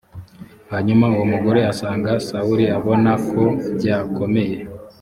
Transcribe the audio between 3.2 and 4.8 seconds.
ko byakomeye